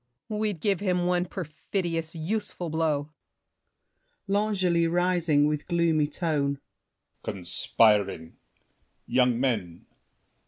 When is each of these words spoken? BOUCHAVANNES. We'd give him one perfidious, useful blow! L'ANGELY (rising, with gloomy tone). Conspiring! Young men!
BOUCHAVANNES. 0.29 0.41
We'd 0.41 0.59
give 0.61 0.79
him 0.79 1.05
one 1.05 1.25
perfidious, 1.27 2.15
useful 2.15 2.71
blow! 2.71 3.11
L'ANGELY 4.27 4.87
(rising, 4.87 5.45
with 5.45 5.67
gloomy 5.67 6.07
tone). 6.07 6.59
Conspiring! 7.21 8.33
Young 9.05 9.39
men! 9.39 9.85